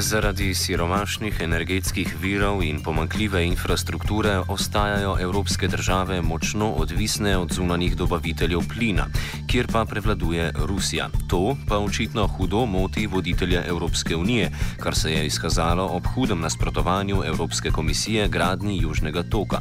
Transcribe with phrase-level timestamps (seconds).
[0.00, 8.60] Zaradi siromašnih energetskih virov in pomankljive infrastrukture ostajajo evropske države močno odvisne od zunanjih dobaviteljev
[8.74, 9.06] plina,
[9.46, 11.08] kjer pa prevladuje Rusija.
[11.28, 14.50] To pa očitno hudo moti voditelja Evropske unije,
[14.80, 19.58] kar se je izkazalo ob hudem nasprotovanju Evropske komisije gradni Južnega toka.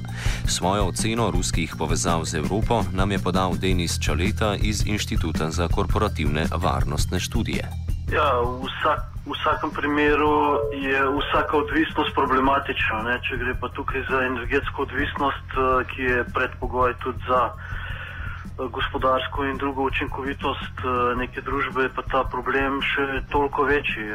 [0.48, 6.46] Svojo oceno ruskih povezav z Evropo nam je podal Denis Čaleta iz Inštituta za korporativne
[6.56, 7.70] varnostne študije.
[8.14, 12.98] Ja, vsak v vsakem primeru je vsaka odvisnost problematična.
[13.06, 13.16] Ne?
[13.22, 19.46] Če gre pa tukaj za energetsko odvisnost, eh, ki je predpogoj tudi za eh, gospodarsko
[19.46, 20.90] in drugo učinkovitost eh,
[21.22, 24.10] neke družbe, je pa ta problem še toliko večji.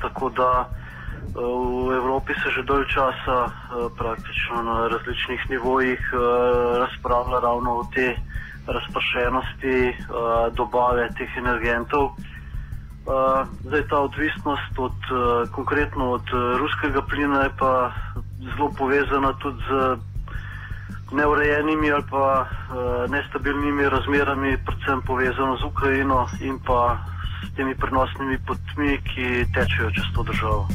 [0.00, 0.64] Tako da
[1.36, 3.52] v Evropi se že dolgo časa
[3.98, 6.00] praktično na različnih nivojih
[6.80, 8.16] razpravlja ravno o te
[8.66, 9.92] razpršenosti
[10.56, 12.16] dobave teh energentov.
[13.64, 17.92] Zdaj ta odvisnost od, uh, konkretno od uh, ruskega plina je pa
[18.38, 19.96] zelo povezana tudi z
[21.12, 26.98] neurejenimi ali pa uh, nestabilnimi razmerami, predvsem povezano z Ukrajino in pa
[27.48, 30.68] s temi prenosnimi potmi, ki tečejo čez to državo.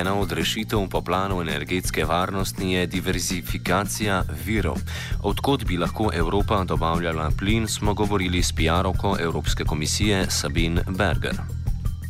[0.00, 4.76] Ena od rešitev po planu energetske varnosti je diverzifikacija virov.
[5.22, 11.36] Odkot bi lahko Evropa dobavljala plin, smo govorili s PR-oko Evropske komisije Sabin Berger.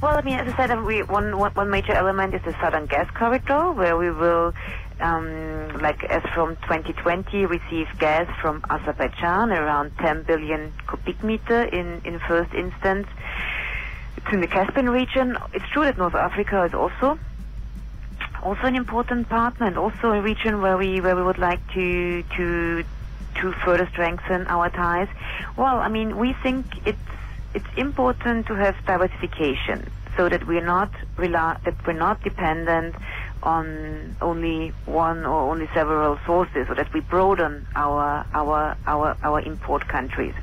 [0.03, 3.09] Well, I mean, as I said, we, one, one major element is the southern gas
[3.19, 4.53] corridor, where we will,
[5.01, 5.27] um,
[5.83, 12.21] like as from 2020, receive gas from Azerbaijan, around 10 billion cubic meter in, in
[12.29, 13.09] first instance.
[14.17, 15.37] It's in the Caspian region.
[15.53, 17.19] It's true that North Africa is also
[18.43, 22.23] also an important partner and also a region where we where we would like to
[22.37, 22.85] to
[23.41, 25.09] to further strengthen our ties.
[25.57, 26.99] Well, I mean, we think it's
[27.55, 32.95] it's important to have diversification so that we're not rely, that we're not dependent
[33.43, 39.41] on only one or only several sources, or that we broaden our our our our
[39.41, 40.35] import countries.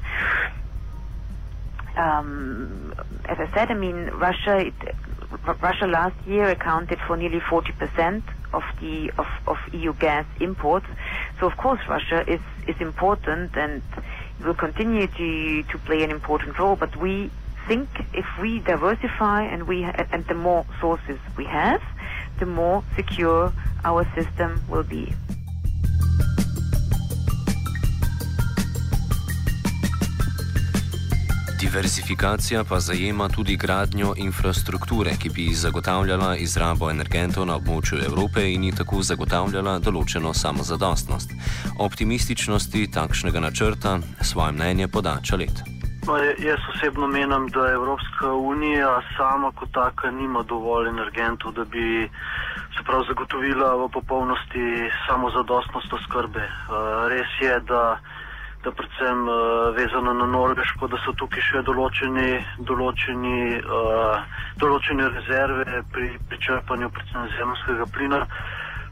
[1.96, 2.94] Um,
[3.28, 4.58] as I said, I mean, Russia.
[4.68, 4.76] It,
[5.62, 10.86] Russia last year accounted for nearly 40% of the of, of EU gas imports.
[11.40, 13.82] So of course Russia is, is important and
[14.44, 16.76] will continue to, to play an important role.
[16.76, 17.32] But we
[17.68, 21.82] think if we diversify and we and the more sources we have,
[22.40, 23.54] the more secure
[23.84, 25.14] our system will be.
[31.68, 38.64] Diverzifikacija pa zajema tudi gradnjo infrastrukture, ki bi zagotavljala izrabo energentov na območju Evrope in
[38.64, 41.34] ji tako zagotavljala določeno samozadostnost.
[41.88, 45.60] Optimističnosti takšnega načrta svoje mnenje podača let.
[46.40, 52.08] Jaz osebno menim, da Evropska unija sama kot taka nima dovolj energentov, da bi
[52.78, 56.48] se prav zagotovila v popolnosti samozadostnost oskrbe.
[56.48, 58.00] Uh, res je, da
[58.68, 59.36] da predvsem uh,
[59.76, 62.32] vezano na Norveško, da so tukaj še določeni,
[62.68, 68.20] določeni, uh, določene rezerve pri, pri črpanju predvsem zemljskega plina.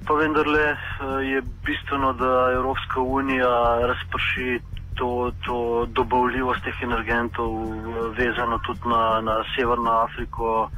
[0.07, 3.51] Pa vendarle uh, je bistveno, da Evropska unija
[3.91, 4.61] razprši
[4.95, 5.11] to,
[5.43, 5.59] to
[5.91, 10.69] dobavljivost teh energentov, uh, vezano tudi na, na Severno Afriko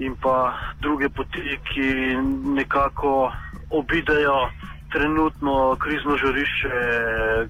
[0.00, 1.90] in pa druge poti, ki
[2.56, 3.28] nekako
[3.76, 4.40] obidejo
[4.92, 6.80] trenutno krizno žarišče,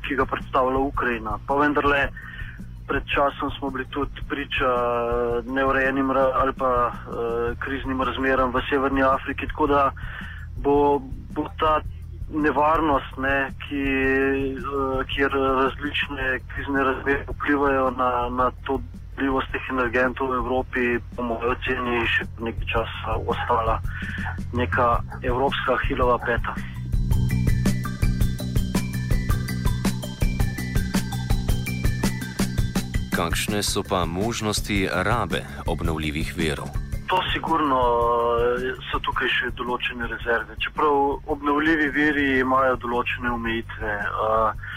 [0.07, 1.39] ki ga predstavlja Ukrajina.
[1.47, 2.09] Pa vendarle,
[2.89, 4.71] pred časom smo bili tudi priča
[5.47, 9.91] neurejenim ali pa uh, kriznim razmeram v Severni Afriki, tako da
[10.57, 10.99] bo,
[11.35, 11.81] bo ta
[12.31, 13.85] nevarnost, ne, ki,
[14.59, 18.81] uh, kjer različne krizne razmere vplivajo na, na to.
[19.21, 23.77] Teh energentov v Evropi, po mojem oceni, še nekaj časa ostala
[24.57, 24.87] neka
[25.21, 26.57] evropska hilova peta.
[33.11, 36.71] Kakšne so pa možnosti rabe obnovljivih verov?
[37.11, 37.81] To sigurno
[38.39, 40.55] eh, so tukaj še določene rezerve.
[40.63, 43.95] Čeprav obnovljivi veri imajo določene omejitve.
[43.99, 44.69] Eh,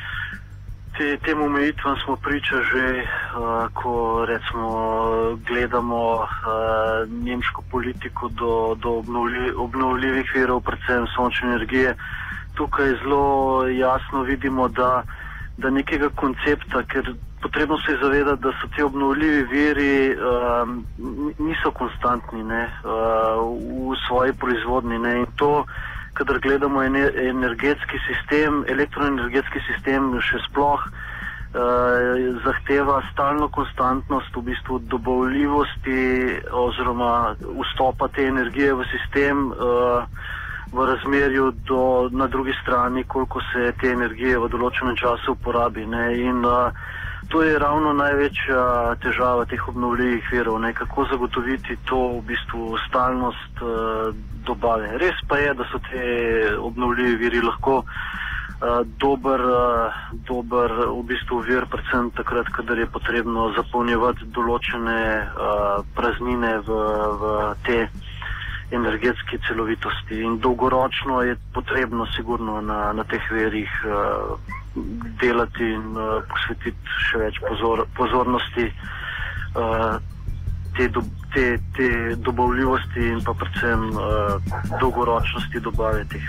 [0.97, 3.93] te, tem omejitvam smo priča že, eh, ko
[4.25, 4.71] recimo
[5.45, 6.01] gledamo
[7.05, 8.95] nemško politiko do, do
[9.67, 11.93] obnovljivih verov, predvsem sončne energije.
[12.57, 15.03] Tukaj zelo jasno vidimo, da,
[15.57, 20.85] da nekega koncepta, ker potrebno se je zavedati, da so ti obnovljivi viri um,
[21.39, 24.99] niso konstantni ne, uh, v svoji proizvodni.
[24.99, 25.65] Ne, in to,
[26.13, 30.93] kadar gledamo energetski sistem, elektroenergetski sistem še sploh uh,
[32.45, 35.99] zahteva stalno konstantnost v bistvu dobavljivosti
[36.51, 39.51] oziroma vstopa te energije v sistem.
[39.51, 40.31] Uh,
[40.73, 45.85] v razmerju do na drugi strani, koliko se te energije v določenem času uporabi.
[45.85, 46.05] Ne?
[46.17, 46.73] In uh,
[47.33, 50.69] to je ravno največja težava teh obnovljivih virov, ne?
[50.73, 54.13] kako zagotoviti to v bistvu stalnost uh,
[54.45, 54.91] dobave.
[55.01, 56.03] Res pa je, da so te
[56.57, 57.81] obnovljivi viri lahko.
[57.81, 59.97] Uh, dober, uh,
[60.29, 66.81] dober v bistvu vir, predvsem takrat, kadar je potrebno zapolnjevati določene uh, praznine v,
[67.17, 67.35] v
[67.65, 67.79] te
[68.77, 74.61] energetski celovitosti in dolgoročno je potrebno sigurno na, na teh verjih uh,
[75.21, 78.65] delati in uh, posvetiti še več pozor, pozornosti
[79.53, 79.99] uh,
[80.77, 81.03] te, do,
[81.35, 81.45] te,
[81.77, 81.89] te
[82.25, 86.25] dobavljivosti in pa predvsem uh, dolgoročnosti dobave teh.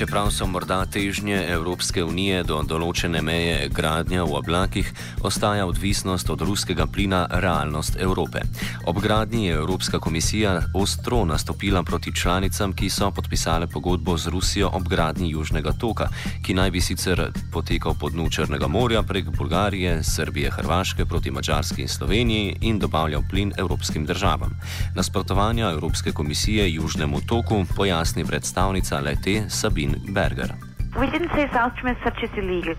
[0.00, 4.86] Čeprav so morda težnje Evropske unije do določene meje gradnja v oblakih,
[5.28, 8.40] ostaja odvisnost od ruskega plina realnost Evrope.
[8.88, 14.70] Ob gradnji je Evropska komisija ostro nastopila proti članicam, ki so podpisale pogodbo z Rusijo
[14.72, 16.08] ob gradnji Južnega toka,
[16.40, 21.82] ki naj bi sicer potekal po dnu Črnega morja prek Bulgarije, Srbije, Hrvaške proti Mačarski
[21.82, 24.56] in Sloveniji in dobavljal plin evropskim državam.
[24.96, 29.89] Nasprotovanja Evropske komisije Južnemu toku pojasni predstavnica lete Sabine.
[30.08, 30.54] Berger.
[30.98, 32.74] We didn't say South Stream as such is illegal.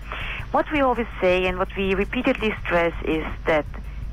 [0.50, 3.64] What we always say and what we repeatedly stress is that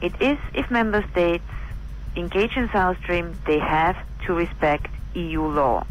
[0.01, 1.43] it is if member states
[2.15, 5.85] engage in South Stream, they have to respect EU law.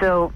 [0.00, 0.32] So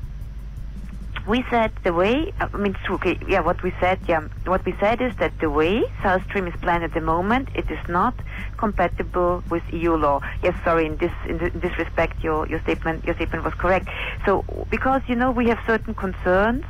[1.27, 5.01] we said the way, I mean, okay, yeah, what we said, yeah, what we said
[5.01, 8.15] is that the way South Stream is planned at the moment, it is not
[8.59, 10.21] compatible with EU law.
[10.43, 13.89] Yes, sorry, in this in, this respect, your your statement your statement was correct.
[14.27, 16.65] So because you know we have certain concerns,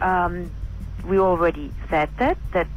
[0.00, 0.50] um,
[1.04, 2.68] we already said that that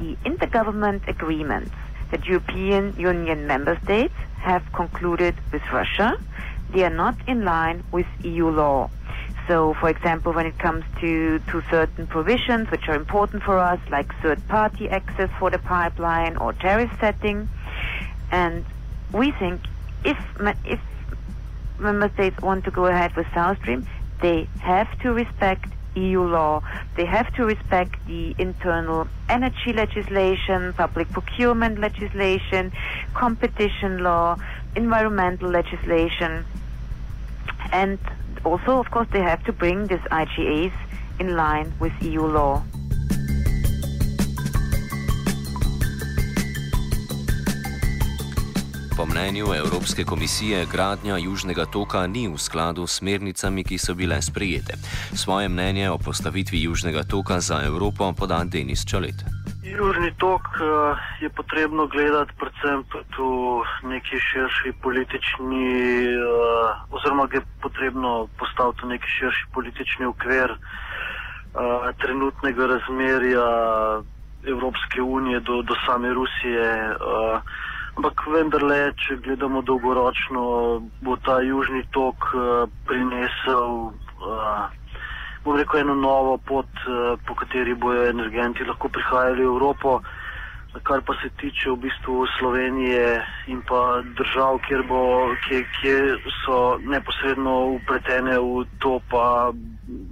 [0.00, 1.74] the intergovernment agreements
[2.10, 6.12] that European Union member states have concluded with Russia,
[6.72, 8.90] they are not in line with EU law.
[9.46, 13.78] So, for example, when it comes to, to certain provisions which are important for us,
[13.90, 17.48] like third party access for the pipeline or tariff setting,
[18.30, 18.64] and
[19.12, 19.60] we think
[20.04, 20.16] if,
[20.64, 20.80] if
[21.78, 23.86] member states want to go ahead with South Stream,
[24.22, 26.62] they have to respect EU law.
[26.96, 32.72] They have to respect the internal energy legislation, public procurement legislation,
[33.12, 34.36] competition law,
[34.74, 36.44] environmental legislation,
[37.72, 37.98] and
[38.44, 40.72] also, of course, they have to bring these IGAs
[41.18, 42.62] in line with EU law.
[48.96, 54.22] Po mnenju Evropske komisije, gradnja Južnega toka ni v skladu s smernicami, ki so bile
[54.22, 54.78] sprejete.
[55.14, 59.43] Svoje mnenje o postavitvi Južnega toka za Evropo poda Denis Čolet.
[59.74, 65.66] Južni tok uh, je potrebno gledati predvsem tudi v neki širši politični,
[66.90, 73.48] oziroma je potrebno postaviti neki širši politični okvir uh, trenutnega razmerja
[74.46, 76.96] Evropske unije do, do same Rusije.
[77.96, 80.42] Ampak vendarle, če gledamo dolgoročno,
[81.00, 82.34] bo ta južni tok
[82.86, 83.94] prinesel.
[85.44, 90.00] Bom rekel, eno novo pot, eh, po kateri bojo energenti lahko prihajali v Evropo.
[90.82, 96.78] Kar pa se tiče v bistvu Slovenije in pa držav, kjer, bo, kjer, kjer so
[96.82, 99.52] neposredno upletene v to, pa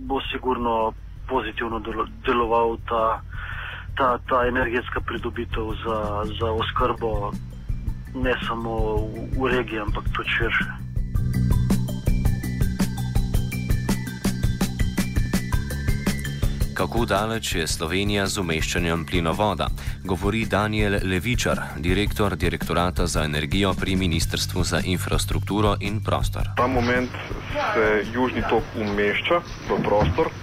[0.07, 0.93] bo sigurno
[1.27, 1.81] pozitivno
[2.29, 3.23] deloval ta,
[3.97, 5.99] ta, ta energetska pridobitev za,
[6.39, 7.33] za oskrbo
[8.15, 10.82] ne samo v, v regiji, ampak tudi širše.
[16.83, 19.69] Kako daleč je Slovenija z umeščanjem plinovoda,
[20.05, 26.51] govori Daniel Levičar, direktor direktorata za energijo pri Ministrstvu za infrastrukturo in prostor.
[26.57, 27.15] Ta moment
[27.75, 30.35] se južni tok umešča v prostor eh,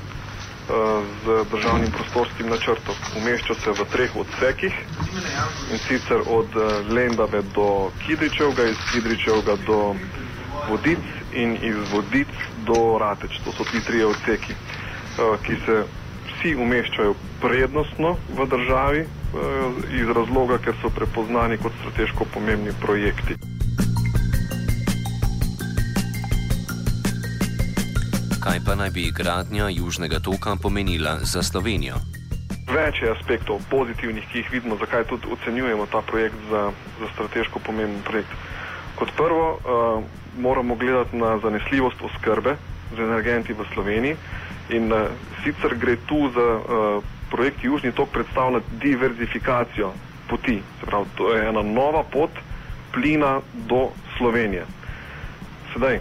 [1.25, 2.95] z državnim prostorskim načrtom.
[3.19, 4.79] Umešča se v treh odsekih
[5.73, 9.95] in sicer od eh, Lendave do Kidričevga, iz Kidričevga do
[10.69, 11.03] Vodic
[11.35, 12.31] in iz Vodic
[12.63, 13.43] do Rateč.
[13.43, 15.83] To so ti tri odseki, eh, ki se
[16.39, 19.07] vsi umeščajo prednostno v državi eh,
[19.99, 23.35] iz razloga, ker so prepoznani kot strateško pomembni projekti.
[28.39, 31.99] Kaj pa naj bi gradnja Južnega toka pomenila za Slovenijo?
[32.69, 36.69] Več je aspektov pozitivnih, ki jih vidimo, zakaj tudi ocenjujemo ta projekt za,
[37.01, 38.31] za strateško pomemben projekt.
[38.95, 40.03] Kot prvo, uh,
[40.39, 42.55] moramo gledati na zanesljivost oskrbe
[42.95, 44.15] z energenti v Sloveniji
[44.69, 45.09] in uh,
[45.43, 49.93] sicer gre tu za uh, projekt Južni tok predstavlja diverzifikacijo
[50.29, 50.61] poti.
[50.85, 52.31] Pravi, to je ena nova pot
[52.93, 54.65] plina do Slovenije.
[55.73, 55.99] Sedaj,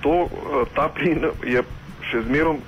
[0.00, 0.30] to, uh,
[0.74, 1.62] ta plin je
[2.10, 2.58] še zmerom,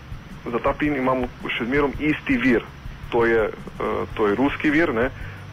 [0.47, 2.65] za ta plin imamo še zmerom isti vir.
[3.13, 5.11] To je, uh, to je ruski vir, ne?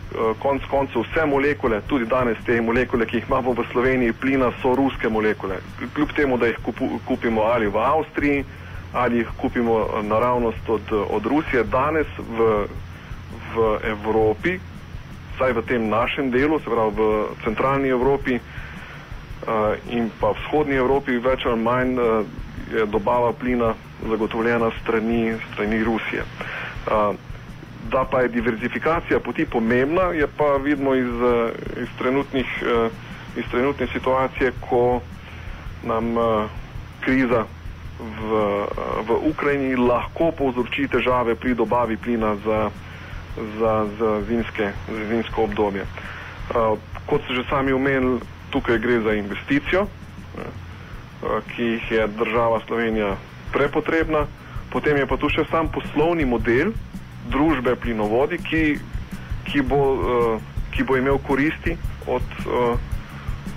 [0.10, 4.50] Uh, konc koncev vse molekule, tudi danes te molekule, ki jih imamo v Sloveniji, plina
[4.62, 5.60] so ruske molekule.
[5.94, 8.46] Kljub temu, da jih kupu, kupimo ali v Avstriji,
[8.94, 12.66] ali jih kupimo naravnost od, od Rusije, danes v,
[13.56, 14.60] v Evropi,
[15.36, 17.04] vsaj v tem našem delu, se pravi v
[17.44, 22.26] centralni Evropi uh, in pa vzhodni Evropi, več ali manj uh,
[22.74, 23.74] je dobava plina
[24.10, 26.24] zagotovljena strani, strani Rusije.
[26.90, 27.14] Uh,
[27.90, 31.10] da pa je diverzifikacija poti pomembna, je pa vidimo iz,
[31.82, 32.46] iz, trenutnih,
[33.36, 35.02] iz trenutne situacije, ko
[35.84, 36.14] nam
[37.02, 37.46] kriza
[38.00, 38.30] v,
[39.04, 42.72] v Ukrajini lahko povzroči težave pri dobavi plina za,
[43.60, 45.84] za, za, zimske, za zimsko obdobje.
[47.06, 49.88] Kot ste že sami omenili, tukaj gre za investicijo,
[51.52, 53.18] ki jih je država Slovenija
[53.52, 54.26] prepotrebna,
[54.72, 56.72] potem je pa tu še sam poslovni model,
[57.30, 58.64] družbe plinovodi, ki,
[59.50, 60.42] ki, bo, uh,
[60.72, 61.76] ki bo imel koristi
[62.08, 62.80] od, uh,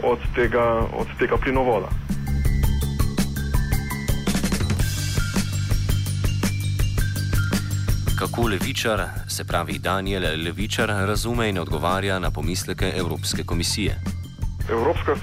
[0.03, 1.93] od, tega, od tega plinovoda.
[8.23, 13.97] Kako levičar, se pravi Daniel Levičar, razume in odgovarja na pomisleke Evropske komisije?
[14.71, 15.17] Evropska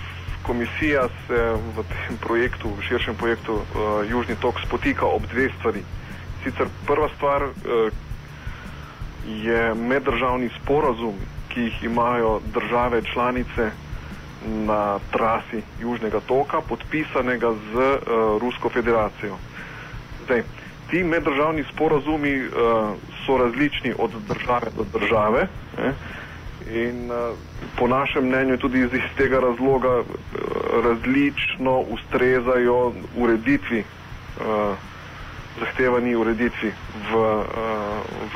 [0.44, 1.40] komisija se
[1.76, 3.64] v tem projektu, v širšem projektu uh,
[4.10, 5.84] Južni tok spotika ob dveh stvari.
[6.44, 7.54] Sicer prva stvar, uh,
[9.28, 11.16] je meddržavni sporazum,
[11.54, 13.72] ki jih imajo države članice
[14.46, 19.40] na trasi Južnega toka, podpisanega z uh, Rusko federacijo.
[20.26, 20.44] Zdaj,
[20.90, 22.52] ti meddržavni sporazumi uh,
[23.26, 25.92] so različni od države do države eh,
[26.72, 27.38] in uh,
[27.78, 30.06] po našem mnenju tudi iz, tega razloga uh,
[30.84, 34.76] različno ustrezajo ureditvi uh,
[35.60, 36.72] zahtevani ureditvi
[37.12, 37.46] v, uh,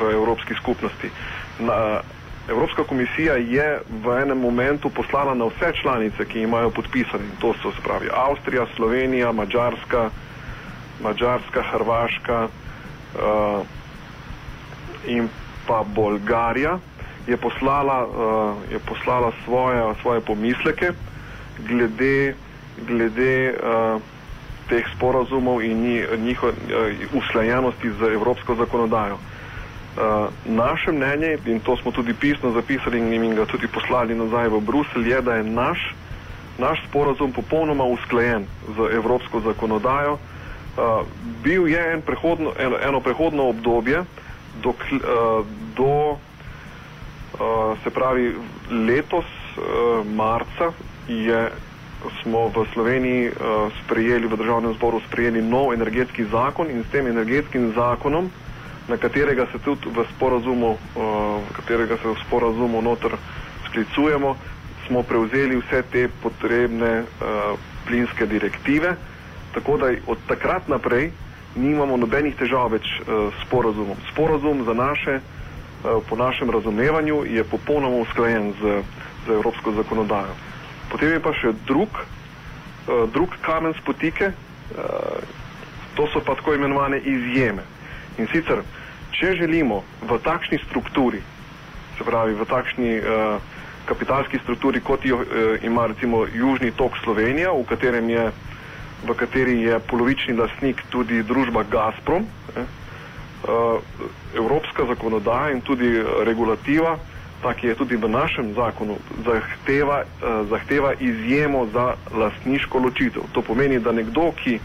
[0.00, 1.10] v Evropski skupnosti.
[1.58, 2.00] Na,
[2.48, 7.72] Evropska komisija je v enem momentu poslala na vse članice, ki imajo podpisane, to so
[7.80, 10.10] spravi Avstrija, Slovenija, Mačarska,
[11.02, 12.48] Mačarska, Hrvaška
[13.14, 13.66] uh,
[15.06, 15.28] in
[15.66, 16.78] pa Bolgarija,
[17.26, 20.92] je poslala, uh, je poslala svoje, svoje pomisleke
[21.58, 22.34] glede,
[22.88, 24.00] glede uh,
[24.68, 26.52] teh sporazumov in njihove
[27.12, 29.14] usklajenosti z evropsko zakonodajo.
[29.14, 34.60] Uh, naše mnenje, in to smo tudi pisno zapisali in ga tudi poslali nazaj v
[34.60, 35.94] Bruselj, je, da je naš,
[36.58, 38.46] naš sporazum popolnoma usklajen
[38.76, 40.12] z evropsko zakonodajo.
[40.12, 40.33] Uh,
[41.42, 44.04] bil je en prehodno, eno, eno prehodno obdobje,
[44.62, 48.34] dok, uh, do, uh, se pravi,
[48.70, 49.24] letos,
[49.56, 50.72] uh, marca,
[51.08, 51.50] je
[52.22, 57.06] smo v Sloveniji uh, sprejeli, v državnem zboru sprejeli nov energetski zakon in s tem
[57.06, 58.28] energetskim zakonom,
[58.88, 63.16] na katerega se tudi v sporazumu, uh, katerega se v sporazumu noter
[63.68, 64.36] sklicujemo,
[64.86, 67.56] smo prevzeli vse te potrebne uh,
[67.88, 68.96] plinske direktive,
[69.54, 71.10] tako da od takrat naprej
[71.56, 73.96] nimamo nobenih težav več uh, s sporazumom.
[74.10, 78.82] Sporazum za naše, uh, po našem razumevanju, je popolnoma usklajen z,
[79.26, 80.34] z evropsko zakonodajo.
[80.90, 85.22] Potem je pa še drug, uh, drug kamen spotike, uh,
[85.94, 87.62] to so pa tako imenovane izjeme.
[88.18, 88.62] In sicer,
[89.14, 91.22] če želimo v takšni strukturi,
[91.98, 93.38] se pravi v takšni uh,
[93.86, 98.26] kapitalski strukturi, kot jo uh, ima recimo Južni tok Slovenija, v, je,
[99.02, 102.62] v kateri je polovični lasnik tudi družba Gazprom, eh,
[104.34, 106.96] evropska zakonodaja in tudi regulativa
[107.42, 110.08] ta, ki je tudi v našem zakonu, zahteva, uh,
[110.48, 113.28] zahteva izjemo za lastniško ločitev.
[113.32, 114.56] To pomeni, da nekdo, ki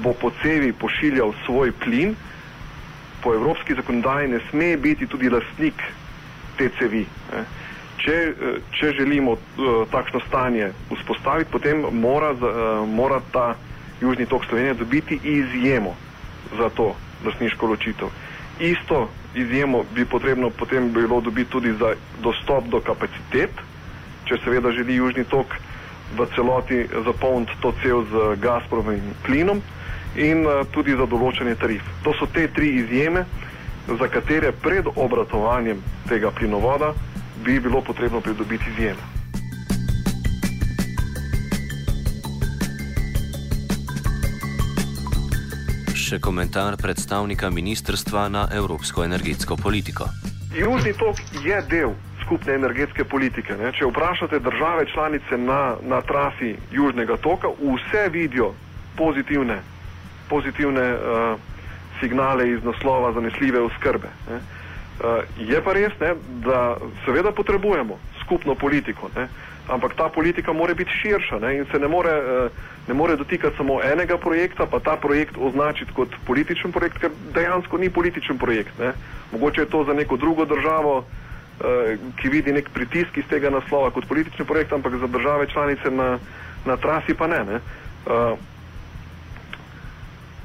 [0.00, 2.16] bo po cevi pošiljal svoj plin,
[3.20, 5.76] po evropski zakonodaji ne sme biti tudi lastnik
[6.56, 7.04] te cevi.
[7.32, 7.44] Ne.
[8.06, 13.54] Če, eh, če želimo uh, takšno stanje vzpostaviti, potem mora, uh, mora ta
[14.00, 15.96] južni tok Slovenije dobiti izjemo
[16.58, 16.94] za to
[17.24, 18.08] lastniško ločitev.
[18.60, 23.50] Isto izjemo bi potrebno potem bilo dobiti tudi za dostop do kapacitet,
[24.24, 25.58] če seveda želi Južni tok
[26.16, 29.62] v celoti zapolniti to cel z Gazprom in plinom.
[30.16, 31.84] in tudi za določanje tarif.
[32.04, 33.26] To so te tri izjeme,
[33.86, 36.90] za katere pred obratovanjem tega plinovoda
[37.44, 39.16] bi bilo potrebno pridobiti izjeme.
[46.06, 50.06] še komentar predstavnika ministrstva na evropsko energetsko politiko.
[50.54, 53.56] Južni tok je del skupne energetske politike.
[53.58, 53.72] Ne?
[53.74, 58.52] Če vprašate države članice na, na trasi Južnega toka, vse vidijo
[58.96, 59.58] pozitivne,
[60.30, 61.00] pozitivne uh,
[62.00, 64.10] signale iz naslova zanesljive oskrbe.
[64.26, 64.55] Uh,
[65.38, 69.10] je pa res, ne, da seveda potrebujemo skupno politiko.
[69.16, 69.28] Ne?
[69.68, 71.56] ampak ta politika mora biti širša ne?
[71.58, 72.48] in se ne more, eh,
[72.88, 77.78] ne more dotikati samo enega projekta, pa ta projekt označiti kot političen projekt, ker dejansko
[77.78, 78.78] ni političen projekt.
[78.78, 78.92] Ne?
[79.32, 81.04] Mogoče je to za neko drugo državo,
[81.60, 85.90] eh, ki vidi nek pritisk iz tega naslova kot politični projekt, ampak za države članice
[85.90, 86.18] na,
[86.64, 87.44] na trasi pa ne.
[87.44, 87.60] ne?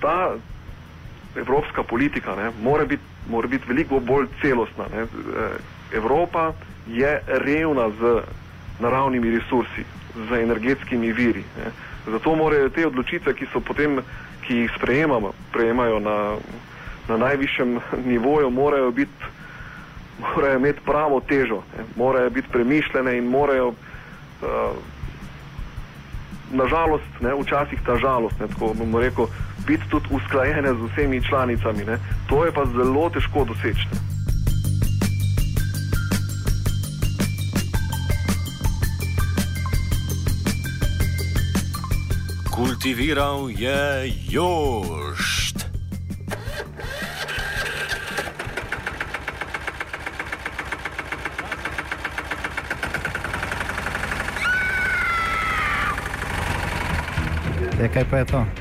[0.02, 0.34] Ta
[1.38, 4.86] evropska politika ne, mora, biti, mora biti veliko bolj celostna.
[4.94, 5.06] Ne.
[5.94, 6.54] Evropa
[6.88, 8.22] je revna z
[8.80, 9.86] naravnimi resursi,
[10.30, 11.44] z energetskimi viri.
[11.58, 11.72] Ne.
[12.12, 14.02] Zato morajo te odločitve, ki so potem,
[14.48, 16.18] ki jih sprejemamo, prejemajo na,
[17.08, 17.80] na najvišjem
[18.12, 19.32] nivoju, morajo, biti,
[20.20, 21.86] morajo imeti pravo težo, ne.
[21.96, 24.48] morajo biti premišljene in morajo, uh,
[26.52, 29.28] nažalost, ne, včasih ta žalost, ne, tako bomo rekel,
[29.68, 31.86] biti tudi usklajene z vsemi članicami.
[31.86, 31.98] Ne.
[32.30, 33.88] To je pa zelo težko doseči.
[33.92, 34.12] Ne.
[42.62, 45.66] Kultiviral je jošt.
[57.82, 58.61] E, kaj pa je to?